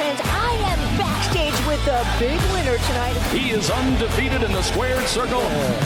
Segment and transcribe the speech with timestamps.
[0.00, 3.16] fans, I am backstage with the big winner tonight.
[3.32, 5.42] He is undefeated in the squared circle.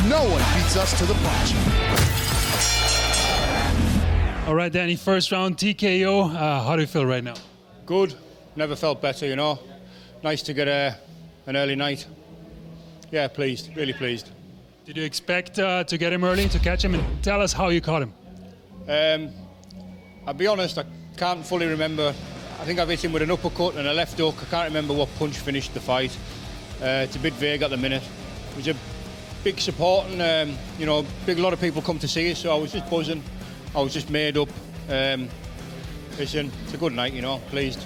[0.09, 1.55] No one beats us to the punch.
[4.47, 6.31] All right, Danny, first round TKO.
[6.31, 7.35] Uh, how do you feel right now?
[7.87, 8.15] Good.
[8.57, 9.59] Never felt better, you know.
[10.23, 10.97] Nice to get a,
[11.47, 12.07] an early night.
[13.11, 13.77] Yeah, pleased.
[13.77, 14.31] Really pleased.
[14.85, 16.95] Did you expect uh, to get him early to catch him?
[16.95, 18.15] And tell us how you caught him.
[18.87, 19.33] Um,
[20.27, 20.85] I'll be honest, I
[21.17, 22.15] can't fully remember.
[22.61, 24.37] I think I've hit him with an uppercut and a left hook.
[24.41, 26.17] I can't remember what punch finished the fight.
[26.81, 28.03] Uh, it's a bit vague at the minute.
[28.51, 28.77] It was a
[29.43, 32.55] big support, and um, you know, big lot of people come to see us, so
[32.55, 33.23] I was just buzzing.
[33.75, 34.49] I was just made up.
[34.89, 35.29] Um,
[36.19, 37.41] listen, it's a good night, you know.
[37.51, 37.85] Pleased.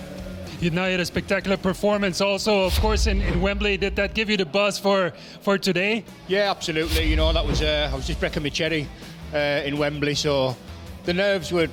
[0.61, 3.77] You now had a spectacular performance, also, of course, in, in Wembley.
[3.77, 6.05] Did that give you the buzz for for today?
[6.27, 7.07] Yeah, absolutely.
[7.09, 8.89] You know, that was uh, I was just breaking my cherry
[9.33, 10.57] uh, in Wembley, so
[11.05, 11.69] the nerves were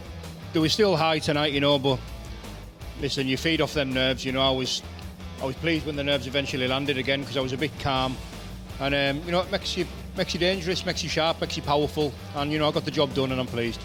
[0.53, 1.77] they were still high tonight, you know.
[1.80, 2.00] But
[3.02, 4.25] listen, you feed off them nerves.
[4.25, 4.81] You know, I was
[5.42, 8.16] I was pleased when the nerves eventually landed again because I was a bit calm,
[8.80, 9.86] and um, you know, it makes you
[10.17, 12.92] makes you dangerous, makes you sharp, makes you powerful, and you know, I got the
[12.92, 13.81] job done, and I'm pleased.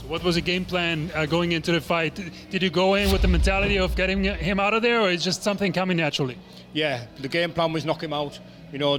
[0.00, 2.20] So what was the game plan uh, going into the fight?
[2.50, 5.24] Did you go in with the mentality of getting him out of there, or is
[5.24, 6.38] just something coming naturally?
[6.72, 8.38] Yeah, the game plan was knock him out.
[8.72, 8.98] You know,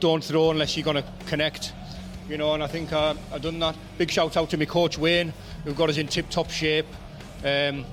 [0.00, 1.72] don't throw unless you're going to connect.
[2.28, 3.76] You know, and I think uh, I've done that.
[3.98, 5.32] Big shout out to my coach Wayne,
[5.64, 6.86] who got us in tip-top shape.
[7.44, 7.84] Um,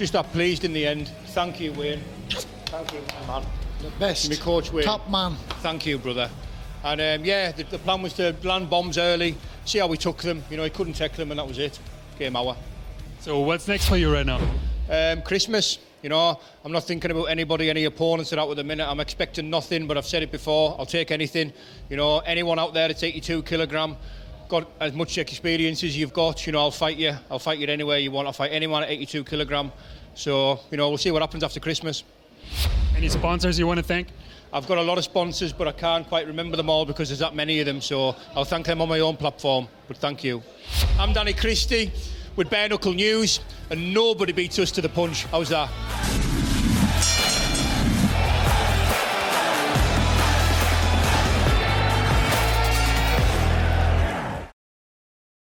[0.00, 1.08] just that pleased in the end.
[1.26, 2.00] Thank you, Wayne.
[2.30, 3.44] Thank you, man.
[3.82, 4.30] The best.
[4.30, 4.82] My coach Wayne.
[4.82, 5.36] Top man.
[5.60, 6.30] Thank you, brother.
[6.82, 10.22] And um, yeah, the, the plan was to land bombs early, see how we took
[10.22, 10.42] them.
[10.48, 11.78] You know, he couldn't take them, and that was it.
[12.18, 12.56] Game hour.
[13.20, 14.40] So what's next for you right now?
[14.88, 15.78] Um, Christmas.
[16.02, 18.88] You know, I'm not thinking about anybody, any opponents that out with the minute.
[18.88, 20.76] I'm expecting nothing, but I've said it before.
[20.78, 21.52] I'll take anything.
[21.90, 23.98] You know, anyone out there that's 82 kilogram,
[24.50, 26.46] got as much experience as you've got.
[26.46, 27.14] You know, I'll fight you.
[27.30, 28.26] I'll fight you anywhere you want.
[28.26, 29.72] I'll fight anyone at 82 kilogram.
[30.14, 32.04] So, you know, we'll see what happens after Christmas.
[32.96, 34.08] Any sponsors you want to thank?
[34.52, 37.20] I've got a lot of sponsors, but I can't quite remember them all because there's
[37.20, 37.80] that many of them.
[37.80, 39.68] So I'll thank them on my own platform.
[39.86, 40.42] But thank you.
[40.98, 41.92] I'm Danny Christie
[42.36, 43.40] with Bare Knuckle News,
[43.70, 45.24] and nobody beats us to the punch.
[45.26, 45.70] How's that?